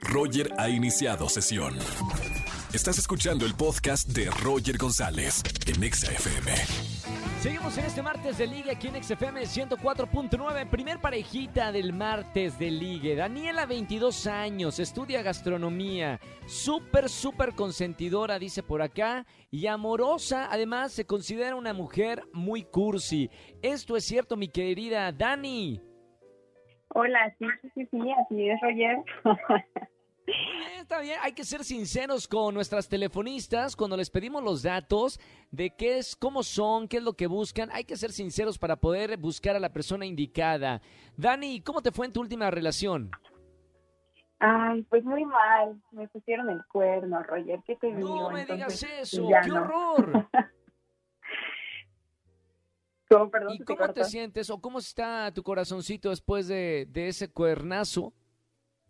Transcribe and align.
Roger 0.00 0.52
ha 0.58 0.68
iniciado 0.68 1.28
sesión. 1.28 1.76
Estás 2.72 2.98
escuchando 2.98 3.46
el 3.46 3.54
podcast 3.54 4.08
de 4.08 4.30
Roger 4.30 4.78
González 4.78 5.42
en 5.66 5.82
Exa 5.82 6.12
FM. 6.12 6.52
Seguimos 7.40 7.76
en 7.78 7.86
este 7.86 8.02
martes 8.02 8.36
de 8.38 8.46
Liga 8.46 8.72
aquí 8.72 8.88
en 8.88 9.02
XFM 9.02 9.42
104.9, 9.42 10.68
primer 10.68 11.00
parejita 11.00 11.72
del 11.72 11.92
martes 11.92 12.58
de 12.58 12.70
Ligue. 12.70 13.16
Daniela, 13.16 13.64
22 13.66 14.26
años, 14.26 14.78
estudia 14.78 15.22
gastronomía, 15.22 16.20
súper, 16.46 17.08
súper 17.08 17.54
consentidora, 17.54 18.38
dice 18.38 18.62
por 18.62 18.82
acá, 18.82 19.26
y 19.50 19.66
amorosa. 19.66 20.48
Además, 20.50 20.92
se 20.92 21.06
considera 21.06 21.56
una 21.56 21.72
mujer 21.72 22.22
muy 22.32 22.64
cursi. 22.64 23.30
Esto 23.62 23.96
es 23.96 24.04
cierto, 24.04 24.36
mi 24.36 24.48
querida 24.48 25.10
Dani. 25.10 25.89
Hola, 26.94 27.34
sí, 27.38 27.46
sí, 27.74 27.86
sí, 27.90 27.98
así 28.12 28.48
es, 28.48 28.60
Roger. 28.60 28.98
está 30.80 31.00
bien, 31.00 31.18
hay 31.22 31.32
que 31.32 31.44
ser 31.44 31.62
sinceros 31.62 32.26
con 32.26 32.52
nuestras 32.54 32.88
telefonistas 32.88 33.76
cuando 33.76 33.96
les 33.96 34.10
pedimos 34.10 34.42
los 34.42 34.62
datos 34.62 35.20
de 35.52 35.70
qué 35.70 35.98
es, 35.98 36.16
cómo 36.16 36.42
son, 36.42 36.88
qué 36.88 36.96
es 36.96 37.02
lo 37.02 37.12
que 37.12 37.28
buscan. 37.28 37.68
Hay 37.72 37.84
que 37.84 37.96
ser 37.96 38.10
sinceros 38.10 38.58
para 38.58 38.76
poder 38.76 39.16
buscar 39.18 39.54
a 39.54 39.60
la 39.60 39.72
persona 39.72 40.04
indicada. 40.04 40.80
Dani, 41.16 41.60
¿cómo 41.60 41.80
te 41.80 41.92
fue 41.92 42.06
en 42.06 42.12
tu 42.12 42.20
última 42.20 42.50
relación? 42.50 43.10
Ay, 44.40 44.82
pues 44.88 45.04
muy 45.04 45.24
mal. 45.24 45.80
Me 45.92 46.08
pusieron 46.08 46.50
el 46.50 46.64
cuerno, 46.66 47.22
Roger. 47.22 47.60
¿Qué 47.66 47.76
te 47.76 47.94
digo? 47.94 48.22
No 48.22 48.30
me 48.30 48.46
digas 48.46 48.82
eso. 48.82 49.28
¡Qué 49.44 49.52
horror! 49.52 50.28
¿Y 53.50 53.64
cómo 53.64 53.92
te 53.92 54.04
sientes 54.04 54.50
o 54.50 54.60
cómo 54.60 54.78
está 54.78 55.32
tu 55.34 55.42
corazoncito 55.42 56.10
después 56.10 56.46
de, 56.46 56.86
de 56.90 57.08
ese 57.08 57.28
cuernazo? 57.28 58.14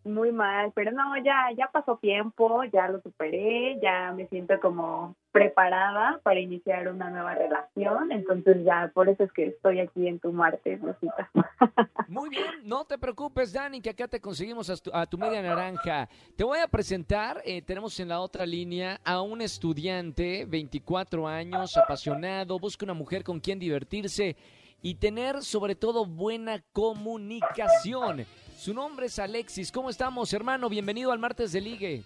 Muy 0.04 0.32
mal, 0.32 0.72
pero 0.74 0.92
no, 0.92 1.16
ya, 1.18 1.48
ya 1.56 1.68
pasó 1.72 1.98
tiempo, 1.98 2.64
ya 2.64 2.88
lo 2.88 3.00
superé, 3.02 3.78
ya 3.82 4.12
me 4.12 4.26
siento 4.28 4.58
como 4.60 5.14
preparada 5.32 6.20
para 6.22 6.40
iniciar 6.40 6.88
una 6.88 7.10
nueva 7.10 7.34
relación, 7.34 8.10
entonces 8.10 8.64
ya 8.64 8.90
por 8.94 9.08
eso 9.08 9.24
es 9.24 9.32
que 9.32 9.46
estoy 9.46 9.80
aquí 9.80 10.08
en 10.08 10.18
tu 10.18 10.32
martes, 10.32 10.80
Rosita. 10.80 11.30
Muy 12.08 12.30
bien, 12.30 12.46
no 12.64 12.84
te 12.84 12.98
preocupes, 12.98 13.52
Dani, 13.52 13.80
que 13.80 13.90
acá 13.90 14.08
te 14.08 14.20
conseguimos 14.20 14.70
a 14.92 15.06
tu, 15.06 15.18
media 15.18 15.42
naranja. 15.42 16.08
Te 16.36 16.44
voy 16.44 16.58
a 16.58 16.66
presentar, 16.66 17.40
eh, 17.44 17.62
tenemos 17.62 17.98
en 18.00 18.08
la 18.08 18.20
otra 18.20 18.46
línea 18.46 19.00
a 19.04 19.20
un 19.20 19.40
estudiante, 19.40 20.44
24 20.46 21.28
años, 21.28 21.76
apasionado, 21.76 22.58
busca 22.58 22.84
una 22.84 22.94
mujer 22.94 23.22
con 23.22 23.38
quien 23.38 23.58
divertirse 23.58 24.36
y 24.82 24.94
tener 24.94 25.42
sobre 25.42 25.74
todo 25.74 26.06
buena 26.06 26.62
comunicación. 26.72 28.26
Su 28.60 28.74
nombre 28.74 29.06
es 29.06 29.18
Alexis. 29.18 29.72
¿Cómo 29.72 29.88
estamos, 29.88 30.34
hermano? 30.34 30.68
Bienvenido 30.68 31.12
al 31.12 31.18
martes 31.18 31.50
de 31.52 31.62
Ligue. 31.62 32.02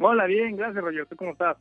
Hola, 0.00 0.24
bien, 0.24 0.56
gracias, 0.56 0.82
Roger. 0.82 1.04
¿Tú 1.04 1.16
cómo 1.16 1.32
estás? 1.32 1.58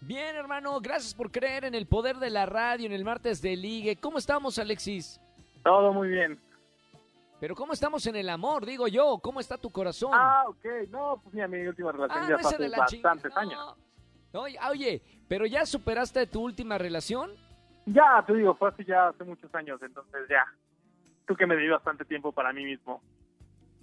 Bien, 0.00 0.34
hermano. 0.36 0.80
Gracias 0.80 1.12
por 1.12 1.30
creer 1.30 1.66
en 1.66 1.74
el 1.74 1.86
poder 1.86 2.16
de 2.16 2.30
la 2.30 2.46
radio, 2.46 2.86
en 2.86 2.94
el 2.94 3.04
martes 3.04 3.42
de 3.42 3.54
Ligue. 3.54 3.96
¿Cómo 3.96 4.16
estamos, 4.16 4.58
Alexis? 4.58 5.20
Todo 5.62 5.92
muy 5.92 6.08
bien. 6.08 6.40
Pero 7.38 7.54
¿cómo 7.54 7.74
estamos 7.74 8.06
en 8.06 8.16
el 8.16 8.30
amor? 8.30 8.64
Digo 8.64 8.88
yo, 8.88 9.18
¿cómo 9.18 9.38
está 9.38 9.58
tu 9.58 9.68
corazón? 9.68 10.12
Ah, 10.14 10.44
ok. 10.46 10.64
No, 10.88 11.20
pues 11.22 11.34
mira, 11.34 11.46
mi 11.46 11.66
última 11.66 11.92
relación 11.92 12.24
ah, 12.24 12.26
ya 12.26 12.36
hace 12.36 12.68
bastantes 12.70 13.36
años. 13.36 13.76
Oye, 14.32 14.58
oye, 14.70 15.02
¿pero 15.28 15.44
ya 15.44 15.66
superaste 15.66 16.26
tu 16.26 16.40
última 16.40 16.78
relación? 16.78 17.32
Ya, 17.84 18.24
te 18.26 18.32
digo, 18.32 18.54
fue 18.54 18.70
así 18.70 18.82
ya 18.86 19.08
hace 19.08 19.24
muchos 19.24 19.54
años, 19.54 19.78
entonces 19.82 20.22
ya. 20.30 20.42
Tú 21.26 21.36
que 21.36 21.46
me 21.46 21.54
di 21.54 21.68
bastante 21.68 22.06
tiempo 22.06 22.32
para 22.32 22.50
mí 22.54 22.64
mismo. 22.64 23.02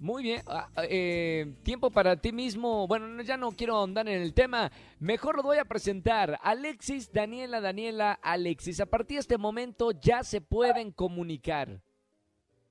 Muy 0.02 0.24
bien. 0.24 0.42
Ah, 0.48 0.66
ah, 0.74 0.82
eh, 0.88 1.54
tiempo 1.62 1.88
para 1.88 2.16
ti 2.16 2.32
mismo. 2.32 2.88
Bueno, 2.88 3.22
ya 3.22 3.36
no 3.36 3.52
quiero 3.52 3.76
ahondar 3.76 4.08
en 4.08 4.20
el 4.20 4.34
tema. 4.34 4.68
Mejor 4.98 5.36
lo 5.36 5.44
voy 5.44 5.58
a 5.58 5.64
presentar. 5.64 6.40
Alexis, 6.42 7.12
Daniela, 7.12 7.60
Daniela, 7.60 8.18
Alexis. 8.20 8.80
A 8.80 8.86
partir 8.86 9.18
de 9.18 9.20
este 9.20 9.38
momento 9.38 9.92
ya 9.92 10.24
se 10.24 10.40
pueden 10.40 10.90
comunicar. 10.90 11.68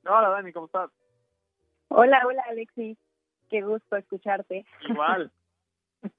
Hola, 0.06 0.28
Dani, 0.28 0.52
¿cómo 0.52 0.66
estás? 0.66 0.90
Hola, 1.88 2.22
hola, 2.28 2.44
Alexis. 2.50 2.98
Qué 3.50 3.62
gusto 3.62 3.96
escucharte. 3.96 4.66
Igual. 4.90 5.32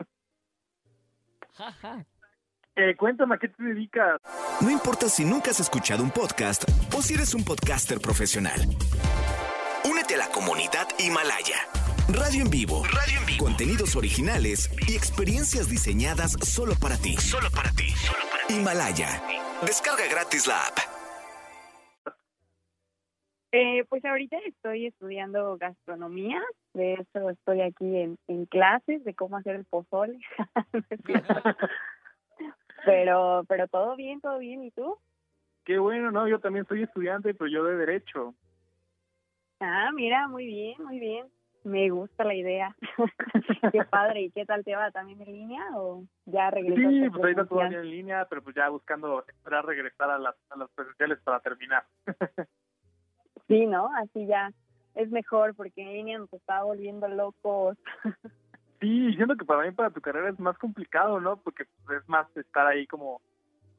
Eh, 2.75 2.97
cuéntame, 2.97 3.34
¿a 3.34 3.38
qué 3.38 3.48
te 3.48 3.62
dedicas? 3.62 4.19
No 4.62 4.70
importa 4.70 5.06
si 5.06 5.26
nunca 5.26 5.50
has 5.50 5.60
escuchado 5.60 6.03
un 6.03 6.10
podcast 6.10 6.64
o 6.97 7.03
si 7.03 7.12
eres 7.12 7.34
un 7.34 7.44
podcaster 7.44 8.00
profesional 8.00 8.62
la 10.17 10.28
comunidad 10.28 10.87
Himalaya. 10.99 11.56
Radio 12.09 12.43
en 12.43 12.50
vivo. 12.50 12.83
Radio 12.84 13.21
en 13.21 13.27
vivo. 13.27 13.45
Contenidos 13.45 13.97
originales 13.97 14.71
y 14.89 14.95
experiencias 14.95 15.69
diseñadas 15.69 16.33
solo 16.43 16.75
para 16.81 16.97
ti. 16.97 17.17
Solo 17.17 17.49
para 17.55 17.71
ti. 17.71 17.95
Himalaya. 18.49 19.23
Descarga 19.65 20.05
gratis 20.11 20.47
la 20.47 20.59
app. 20.67 20.78
Eh, 23.53 23.84
pues 23.89 24.05
ahorita 24.05 24.39
estoy 24.47 24.87
estudiando 24.87 25.59
gastronomía, 25.59 26.41
de 26.73 26.94
eso 26.94 27.29
estoy 27.29 27.61
aquí 27.61 27.97
en, 27.99 28.17
en 28.27 28.47
clases 28.47 29.05
de 29.05 29.15
cómo 29.15 29.37
hacer 29.37 29.56
el 29.56 29.67
pozole. 29.67 30.19
pero, 32.87 33.44
pero 33.47 33.69
todo 33.69 33.94
bien, 33.94 34.21
todo 34.23 34.39
bien. 34.39 34.65
¿Y 34.65 34.71
tú? 34.71 34.97
Qué 35.65 35.79
bueno, 35.79 36.11
no, 36.11 36.27
yo 36.29 36.41
también 36.41 36.67
soy 36.67 36.83
estudiante, 36.83 37.34
pero 37.34 37.49
yo 37.49 37.65
de 37.65 37.77
derecho. 37.77 38.34
Ah, 39.65 39.91
mira, 39.95 40.27
muy 40.27 40.47
bien, 40.47 40.83
muy 40.83 40.99
bien. 40.99 41.27
Me 41.62 41.89
gusta 41.91 42.25
la 42.25 42.34
idea. 42.34 42.77
qué 43.73 43.84
padre. 43.84 44.23
¿Y 44.23 44.31
qué 44.33 44.45
tal 44.45 44.65
te 44.65 44.75
va? 44.75 44.91
¿También 44.91 45.23
en 45.23 45.33
línea 45.33 45.65
o 45.77 46.05
ya 46.27 46.50
regresaste? 46.50 46.91
Sí, 46.91 47.11
pues 47.11 47.23
ahorita 47.23 47.47
todavía 47.47 47.78
en 47.78 47.91
línea, 47.91 48.27
pero 48.28 48.43
pues 48.43 48.56
ya 48.56 48.69
buscando 48.69 49.25
esperar 49.28 49.65
regresar 49.65 50.11
a 50.11 50.19
las, 50.19 50.34
a 50.50 50.56
las 50.56 50.69
presenciales 50.71 51.21
para 51.21 51.39
terminar. 51.39 51.84
sí, 53.49 53.67
¿no? 53.67 53.89
Así 53.97 54.27
ya 54.27 54.50
es 54.97 55.11
mejor 55.11 55.55
porque 55.55 55.83
en 55.83 55.93
línea 55.93 56.19
nos 56.19 56.33
está 56.33 56.65
volviendo 56.65 57.06
locos. 57.06 57.79
sí, 58.81 59.15
siento 59.15 59.37
que 59.37 59.44
para 59.44 59.62
mí, 59.62 59.71
para 59.71 59.91
tu 59.91 60.00
carrera 60.00 60.31
es 60.31 60.41
más 60.41 60.59
complicado, 60.59 61.21
¿no? 61.21 61.37
Porque 61.37 61.67
pues, 61.87 62.03
es 62.03 62.09
más 62.09 62.27
estar 62.37 62.67
ahí 62.67 62.89
como, 62.89 63.21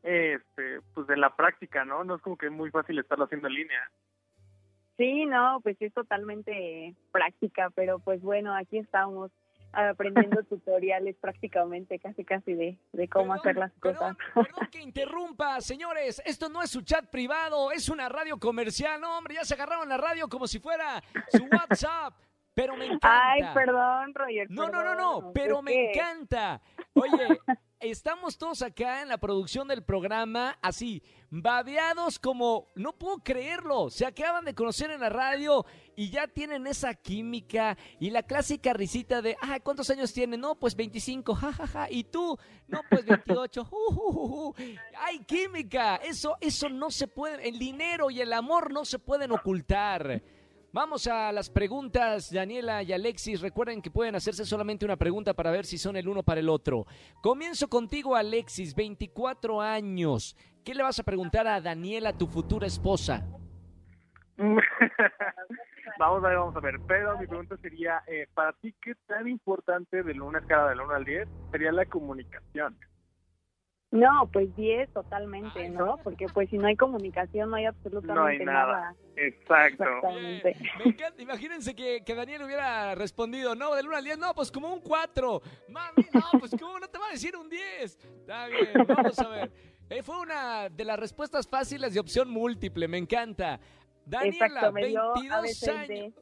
este, 0.01 0.79
pues 0.93 1.09
en 1.09 1.19
la 1.19 1.35
práctica, 1.35 1.83
¿no? 1.83 2.05
No 2.05 2.15
es 2.15 2.21
como 2.21 2.37
que 2.37 2.45
es 2.45 2.51
muy 2.53 2.71
fácil 2.71 2.97
estarlo 2.97 3.25
haciendo 3.25 3.49
en 3.49 3.55
línea. 3.55 3.91
Sí, 4.97 5.25
no, 5.25 5.59
pues 5.61 5.75
es 5.81 5.93
totalmente 5.93 6.95
práctica, 7.11 7.69
pero 7.75 7.99
pues 7.99 8.21
bueno, 8.21 8.55
aquí 8.55 8.77
estamos 8.77 9.31
aprendiendo 9.73 10.43
tutoriales 10.49 11.15
prácticamente 11.19 11.99
casi 11.99 12.23
casi 12.23 12.53
de, 12.53 12.77
de 12.91 13.07
cómo 13.07 13.33
hacer 13.33 13.55
las 13.55 13.73
cosas. 13.73 14.15
Perdón, 14.33 14.67
que 14.71 14.81
interrumpa, 14.81 15.59
señores, 15.61 16.21
esto 16.25 16.49
no 16.49 16.61
es 16.61 16.69
su 16.69 16.81
chat 16.81 17.09
privado, 17.09 17.71
es 17.71 17.89
una 17.89 18.07
radio 18.07 18.37
comercial, 18.37 19.01
no 19.01 19.17
hombre, 19.17 19.35
ya 19.35 19.43
se 19.43 19.55
agarraron 19.55 19.89
la 19.89 19.97
radio 19.97 20.27
como 20.27 20.47
si 20.47 20.59
fuera 20.59 21.03
su 21.29 21.43
WhatsApp. 21.51 22.13
Pero 22.55 22.77
me 22.77 22.85
encanta. 22.85 23.31
Ay, 23.31 23.41
perdón, 23.51 24.13
Roger. 24.13 24.47
No, 24.51 24.69
no, 24.69 24.83
no, 24.83 24.93
no, 24.93 25.31
pero 25.33 25.63
me 25.63 25.89
encanta. 25.89 26.61
Oye, 26.93 27.39
estamos 27.91 28.37
todos 28.37 28.61
acá 28.61 29.01
en 29.01 29.09
la 29.09 29.17
producción 29.17 29.67
del 29.67 29.83
programa, 29.83 30.57
así, 30.61 31.03
babeados 31.29 32.19
como, 32.19 32.67
no 32.75 32.93
puedo 32.93 33.17
creerlo, 33.19 33.89
se 33.89 34.05
acaban 34.05 34.45
de 34.45 34.55
conocer 34.55 34.91
en 34.91 35.01
la 35.01 35.09
radio 35.09 35.65
y 35.95 36.09
ya 36.09 36.27
tienen 36.27 36.67
esa 36.67 36.93
química 36.93 37.77
y 37.99 38.09
la 38.09 38.23
clásica 38.23 38.73
risita 38.73 39.21
de, 39.21 39.35
ah, 39.41 39.59
¿cuántos 39.59 39.89
años 39.89 40.13
tienen? 40.13 40.39
No, 40.39 40.55
pues 40.55 40.75
25, 40.75 41.35
jajaja, 41.35 41.67
ja, 41.67 41.79
ja. 41.81 41.91
y 41.91 42.03
tú, 42.05 42.37
no, 42.67 42.81
pues 42.89 43.05
28, 43.05 43.67
uh, 43.71 44.53
hay 44.99 45.19
química, 45.25 45.97
eso, 45.97 46.37
eso 46.39 46.69
no 46.69 46.89
se 46.91 47.07
puede, 47.07 47.47
el 47.47 47.59
dinero 47.59 48.09
y 48.09 48.21
el 48.21 48.33
amor 48.33 48.71
no 48.71 48.85
se 48.85 48.99
pueden 48.99 49.31
ocultar. 49.31 50.21
Vamos 50.73 51.05
a 51.05 51.31
las 51.31 51.51
preguntas, 51.51 52.33
Daniela 52.33 52.81
y 52.81 52.91
Alexis. 52.93 53.41
Recuerden 53.41 53.79
que 53.79 53.91
pueden 53.91 54.15
hacerse 54.15 54.43
solamente 54.43 54.85
una 54.85 54.95
pregunta 54.97 55.35
para 55.35 55.51
ver 55.51 55.65
si 55.65 55.77
son 55.77 55.95
el 55.97 56.07
uno 56.07 56.23
para 56.23 56.39
el 56.39 56.49
otro. 56.49 56.87
Comienzo 57.21 57.67
contigo, 57.67 58.15
Alexis, 58.15 58.73
24 58.73 59.61
años. 59.61 60.35
¿Qué 60.65 60.73
le 60.73 60.81
vas 60.81 60.97
a 60.97 61.03
preguntar 61.03 61.45
a 61.45 61.61
Daniela, 61.61 62.17
tu 62.17 62.25
futura 62.25 62.65
esposa? 62.65 63.23
vamos 65.99 66.23
a 66.23 66.27
ver, 66.27 66.37
vamos 66.39 66.55
a 66.55 66.59
ver. 66.59 66.79
Pero 66.87 67.19
mi 67.19 67.27
pregunta 67.27 67.55
sería, 67.57 68.01
eh, 68.07 68.25
para 68.33 68.53
ti, 68.53 68.73
¿qué 68.81 68.95
tan 69.05 69.27
importante 69.27 70.01
de 70.01 70.19
una 70.19 70.39
escala 70.39 70.69
del 70.69 70.81
1 70.81 70.91
al 70.91 71.05
10 71.05 71.27
sería 71.51 71.71
la 71.71 71.85
comunicación? 71.85 72.75
No, 73.93 74.27
pues 74.33 74.55
10 74.55 74.91
totalmente, 74.91 75.69
¿no? 75.69 75.97
Porque 76.03 76.25
pues 76.33 76.49
si 76.49 76.57
no 76.57 76.65
hay 76.65 76.75
comunicación 76.75 77.51
no 77.51 77.57
hay 77.57 77.65
absolutamente 77.65 78.43
nada. 78.43 78.95
Exacto. 79.15 79.83
Exactamente. 79.83 80.55
Imagínense 81.19 81.75
que, 81.75 82.03
que, 82.03 82.15
Daniel 82.15 82.41
hubiera 82.41 82.95
respondido, 82.95 83.53
no, 83.53 83.75
del 83.75 83.85
1 83.85 83.95
al 83.95 84.03
10, 84.03 84.17
no, 84.17 84.33
pues 84.33 84.51
como 84.51 84.73
un 84.73 84.81
4. 84.81 85.41
Mami, 85.69 86.07
no, 86.11 86.39
pues 86.39 86.55
¿cómo 86.59 86.79
no 86.79 86.87
te 86.87 86.97
va 86.97 87.09
a 87.09 87.11
decir 87.11 87.37
un 87.37 87.47
10? 87.47 87.59
Está 87.83 88.47
bien, 88.47 88.71
vamos 88.87 89.19
a 89.19 89.27
ver. 89.27 89.51
Eh, 89.91 90.01
fue 90.01 90.19
una 90.19 90.69
de 90.69 90.85
las 90.85 90.97
respuestas 90.97 91.47
fáciles 91.47 91.93
de 91.93 91.99
opción 91.99 92.31
múltiple, 92.31 92.87
me 92.87 92.97
encanta. 92.97 93.59
Daniela, 94.07 94.71
22 94.71 95.67
años. 95.67 96.13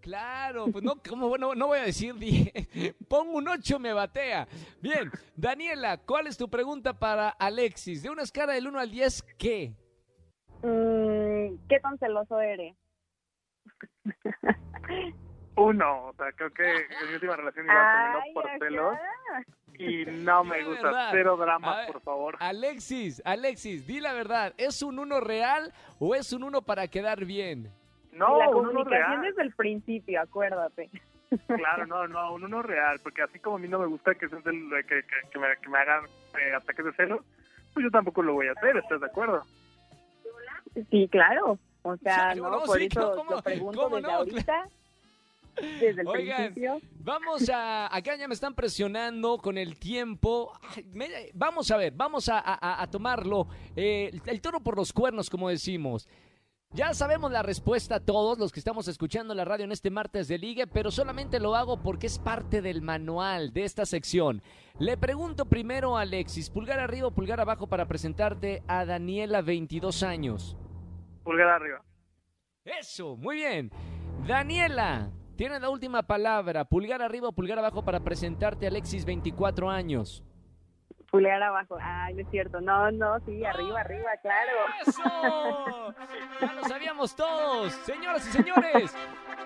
Claro, 0.00 0.66
pues 0.72 0.82
no, 0.82 0.96
como 1.08 1.28
bueno, 1.28 1.54
no 1.54 1.68
voy 1.68 1.78
a 1.78 1.84
decir 1.84 2.14
10. 2.14 2.96
Pongo 3.08 3.38
un 3.38 3.46
8, 3.48 3.78
me 3.78 3.92
batea. 3.92 4.48
Bien, 4.80 5.10
Daniela, 5.36 5.98
¿cuál 5.98 6.26
es 6.26 6.36
tu 6.36 6.48
pregunta 6.48 6.92
para 6.92 7.28
Alexis? 7.28 8.02
De 8.02 8.10
una 8.10 8.22
escala 8.22 8.52
del 8.54 8.66
1 8.66 8.80
al 8.80 8.90
10, 8.90 9.22
¿qué? 9.38 9.72
Mm, 10.62 11.56
¿Qué 11.68 11.78
tan 11.80 11.96
celoso 11.98 12.40
eres? 12.40 12.76
Uno, 15.56 16.06
o 16.08 16.14
sea, 16.14 16.32
creo 16.32 16.50
que 16.50 16.64
en 16.64 17.08
mi 17.08 17.14
última 17.14 17.36
relación 17.36 17.66
igual 17.66 17.84
terminó 17.94 18.34
por 18.34 18.50
celos 18.58 18.98
y 19.78 20.04
no 20.24 20.44
me 20.44 20.64
gusta. 20.64 20.82
verdad. 20.82 21.08
Cero 21.12 21.34
A 21.38 21.44
drama, 21.44 21.76
ver, 21.76 21.92
por 21.92 22.00
favor. 22.00 22.36
Alexis, 22.40 23.22
Alexis, 23.24 23.86
di 23.86 24.00
la 24.00 24.14
verdad, 24.14 24.54
¿es 24.56 24.82
un 24.82 24.98
1 24.98 25.20
real 25.20 25.72
o 25.98 26.14
es 26.14 26.32
un 26.32 26.42
1 26.44 26.62
para 26.62 26.88
quedar 26.88 27.24
bien? 27.26 27.70
No, 28.12 28.38
la 28.38 28.46
comunicación 28.50 28.90
real. 28.90 29.22
desde 29.22 29.42
el 29.42 29.52
principio, 29.54 30.20
acuérdate. 30.20 30.90
Claro, 31.46 31.86
no, 31.86 32.06
no, 32.08 32.34
un 32.34 32.44
uno 32.44 32.60
real, 32.62 33.00
porque 33.02 33.22
así 33.22 33.38
como 33.38 33.56
a 33.56 33.58
mí 33.58 33.66
no 33.66 33.78
me 33.78 33.86
gusta 33.86 34.14
que, 34.14 34.28
se- 34.28 34.36
que, 34.36 34.42
que, 34.86 35.02
que 35.32 35.38
me, 35.38 35.46
que 35.62 35.68
me 35.70 35.78
hagan 35.78 36.04
eh, 36.38 36.52
ataques 36.54 36.84
de 36.84 36.92
celos, 36.92 37.20
pues 37.72 37.84
yo 37.84 37.90
tampoco 37.90 38.22
lo 38.22 38.34
voy 38.34 38.48
a 38.48 38.52
hacer, 38.52 38.76
¿estás 38.76 39.00
de 39.00 39.06
acuerdo? 39.06 39.42
Sí, 40.90 41.08
claro. 41.10 41.58
O 41.82 41.96
sea, 41.96 42.34
Sí, 42.34 42.40
no, 42.40 42.50
no, 42.50 42.60
por 42.64 42.78
sí, 42.78 42.84
eso 42.90 43.14
¿cómo- 43.16 43.30
lo 43.32 43.42
pregunto 43.42 43.80
cómo 43.82 43.96
desde 43.96 44.08
no? 44.08 44.14
ahorita, 44.18 44.68
desde 45.80 46.00
el 46.02 46.06
Oigan, 46.06 46.36
principio. 46.52 46.80
Vamos 47.00 47.48
a, 47.48 47.94
acá 47.94 48.14
ya 48.16 48.28
me 48.28 48.34
están 48.34 48.54
presionando 48.54 49.38
con 49.38 49.56
el 49.58 49.78
tiempo. 49.78 50.52
Ay, 50.76 50.84
me- 50.92 51.30
vamos 51.34 51.70
a 51.70 51.76
ver, 51.78 51.92
vamos 51.96 52.28
a, 52.28 52.38
a- 52.40 52.82
a 52.82 52.86
tomarlo. 52.90 53.48
eh, 53.74 54.10
el 54.26 54.40
toro 54.42 54.60
por 54.60 54.76
los 54.76 54.92
cuernos, 54.92 55.28
como 55.30 55.48
decimos. 55.48 56.08
Ya 56.74 56.94
sabemos 56.94 57.30
la 57.30 57.42
respuesta 57.42 57.96
a 57.96 58.00
todos 58.00 58.38
los 58.38 58.50
que 58.50 58.58
estamos 58.58 58.88
escuchando 58.88 59.34
la 59.34 59.44
radio 59.44 59.66
en 59.66 59.72
este 59.72 59.90
martes 59.90 60.26
de 60.26 60.38
ligue, 60.38 60.66
pero 60.66 60.90
solamente 60.90 61.38
lo 61.38 61.54
hago 61.54 61.82
porque 61.82 62.06
es 62.06 62.18
parte 62.18 62.62
del 62.62 62.80
manual 62.80 63.52
de 63.52 63.64
esta 63.64 63.84
sección. 63.84 64.40
Le 64.78 64.96
pregunto 64.96 65.44
primero 65.44 65.98
a 65.98 66.00
Alexis, 66.00 66.48
pulgar 66.48 66.80
arriba 66.80 67.08
o 67.08 67.10
pulgar 67.10 67.40
abajo 67.40 67.66
para 67.66 67.84
presentarte 67.88 68.62
a 68.68 68.86
Daniela, 68.86 69.42
22 69.42 70.02
años. 70.02 70.56
Pulgar 71.24 71.48
arriba. 71.48 71.84
Eso, 72.64 73.16
muy 73.16 73.36
bien. 73.36 73.70
Daniela, 74.26 75.10
tienes 75.36 75.60
la 75.60 75.68
última 75.68 76.02
palabra. 76.04 76.64
Pulgar 76.64 77.02
arriba 77.02 77.28
o 77.28 77.32
pulgar 77.32 77.58
abajo 77.58 77.84
para 77.84 78.00
presentarte 78.00 78.64
a 78.64 78.70
Alexis, 78.70 79.04
24 79.04 79.68
años. 79.68 80.24
Pulgar 81.12 81.42
abajo. 81.42 81.76
Ay, 81.78 82.14
no 82.14 82.22
es 82.22 82.30
cierto. 82.30 82.58
No, 82.62 82.90
no, 82.90 83.20
sí, 83.26 83.44
arriba, 83.44 83.80
arriba, 83.80 84.10
claro. 84.22 84.50
¡Eso! 84.86 85.94
Ya 86.40 86.52
lo 86.54 86.64
sabíamos 86.64 87.14
todos. 87.14 87.70
Señoras 87.84 88.26
y 88.26 88.30
señores, 88.32 88.96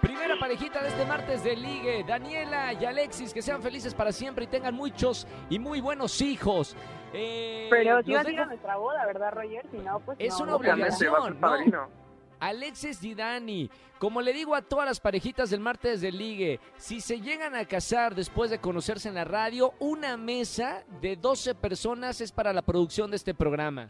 primera 0.01 0.37
parejita 0.39 0.81
de 0.81 0.91
este 0.91 1.05
martes 1.07 1.43
de 1.43 1.57
Ligue. 1.57 2.05
Daniela 2.07 2.73
y 2.73 2.85
Alexis, 2.85 3.35
que 3.35 3.43
sean 3.43 3.61
felices 3.63 3.95
para 3.95 4.13
siempre 4.13 4.45
y 4.45 4.47
tengan 4.47 4.77
muchos 4.77 5.27
y 5.51 5.59
muy 5.59 5.81
buenos 5.81 6.21
hijos. 6.23 6.77
Eh, 7.13 7.67
Pero 7.69 8.01
si 8.05 8.15
vas 8.15 8.25
a 8.25 8.31
ir 8.31 8.37
dejo- 8.37 8.43
a 8.45 8.47
nuestra 8.47 8.77
boda, 8.77 9.05
¿verdad, 9.05 9.33
Roger? 9.33 9.67
Si 9.73 9.79
no, 9.79 9.99
pues 9.99 10.17
Es 10.21 10.35
no, 10.39 10.45
una 10.45 10.51
no 10.53 10.57
Obviamente, 10.59 10.95
podemos. 11.09 11.19
va 11.19 11.19
a 11.19 11.25
ser 11.27 11.35
¿no? 11.35 11.41
padrino. 11.41 12.06
Alexis 12.41 13.03
y 13.03 13.15
Dani, 13.15 13.71
como 13.99 14.21
le 14.21 14.33
digo 14.33 14.55
a 14.55 14.63
todas 14.63 14.87
las 14.87 15.01
parejitas 15.01 15.51
del 15.51 15.61
martes 15.61 16.01
de 16.01 16.13
ligue, 16.13 16.61
si 16.77 17.01
se 17.01 17.21
llegan 17.21 17.55
a 17.55 17.65
casar 17.65 18.15
después 18.15 18.51
de 18.51 18.59
conocerse 18.59 19.09
en 19.09 19.15
la 19.15 19.25
radio, 19.25 19.75
una 19.79 20.17
mesa 20.17 20.85
de 21.01 21.17
12 21.17 21.55
personas 21.55 22.21
es 22.21 22.33
para 22.33 22.53
la 22.53 22.63
producción 22.63 23.11
de 23.11 23.17
este 23.17 23.35
programa. 23.35 23.89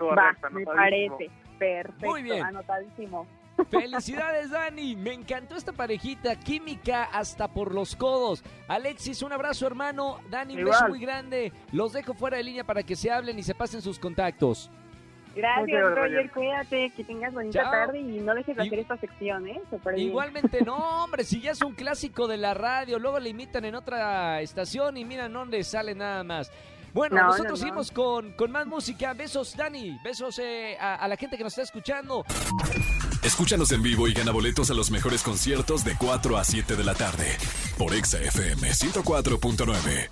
Va, 0.00 0.36
me 0.50 0.64
parece. 0.64 1.30
Perfecto, 1.58 2.06
Muy 2.06 2.22
bien. 2.22 2.44
anotadísimo. 2.44 3.26
Felicidades 3.70 4.50
Dani, 4.50 4.96
me 4.96 5.12
encantó 5.12 5.56
esta 5.56 5.72
parejita, 5.72 6.36
química 6.36 7.04
hasta 7.04 7.48
por 7.48 7.72
los 7.72 7.94
codos. 7.94 8.42
Alexis, 8.68 9.22
un 9.22 9.32
abrazo 9.32 9.66
hermano, 9.66 10.18
Dani, 10.28 10.56
un 10.56 10.64
beso 10.64 10.88
muy 10.88 11.00
grande. 11.00 11.52
Los 11.72 11.92
dejo 11.92 12.14
fuera 12.14 12.36
de 12.36 12.42
línea 12.42 12.64
para 12.64 12.82
que 12.82 12.96
se 12.96 13.10
hablen 13.10 13.38
y 13.38 13.42
se 13.42 13.54
pasen 13.54 13.82
sus 13.82 13.98
contactos. 13.98 14.70
Gracias, 15.34 15.80
Roger. 15.82 15.96
Roger. 15.96 16.30
Cuídate, 16.30 16.90
que 16.96 17.04
tengas 17.04 17.32
bonita 17.32 17.62
Chao. 17.62 17.70
tarde 17.72 18.00
y 18.00 18.20
no 18.20 18.34
dejes 18.34 18.56
de 18.56 18.64
Y- 18.64 18.66
hacer 18.68 18.78
esta 18.80 18.96
sección, 18.98 19.46
¿eh? 19.48 19.60
Bien. 19.84 19.98
Igualmente, 20.08 20.62
no, 20.62 20.76
hombre, 21.04 21.24
si 21.24 21.40
ya 21.40 21.52
es 21.52 21.62
un 21.62 21.74
clásico 21.74 22.26
de 22.28 22.36
la 22.36 22.54
radio, 22.54 22.98
luego 22.98 23.18
le 23.18 23.30
imitan 23.30 23.64
en 23.64 23.74
otra 23.74 24.40
estación 24.40 24.96
y 24.96 25.04
mira, 25.04 25.28
no 25.28 25.44
le 25.44 25.64
sale 25.64 25.94
nada 25.94 26.22
más. 26.24 26.50
Bueno, 26.92 27.16
No, 27.16 27.22
no, 27.22 27.28
nosotros 27.30 27.52
no. 27.52 27.56
seguimos 27.66 27.90
con, 27.90 28.32
con 28.34 28.52
más 28.52 28.66
música. 28.68 29.14
Besos, 29.14 29.56
Dani. 29.56 29.98
Besos 30.04 30.38
eh, 30.38 30.76
a, 30.78 30.94
a 30.94 31.08
la 31.08 31.16
gente 31.16 31.36
que 31.36 31.42
nos 31.42 31.52
está 31.52 31.62
escuchando. 31.62 32.24
Escúchanos 33.24 33.72
en 33.72 33.82
vivo 33.82 34.06
y 34.06 34.12
gana 34.12 34.30
boletos 34.30 34.70
a 34.70 34.74
los 34.74 34.90
mejores 34.92 35.22
conciertos 35.24 35.84
de 35.84 35.96
4 35.98 36.36
a 36.36 36.44
7 36.44 36.76
de 36.76 36.84
la 36.84 36.94
tarde 36.94 37.36
por 37.78 37.92
Exa 37.94 38.18
FM 38.20 38.68
104.9. 38.68 40.08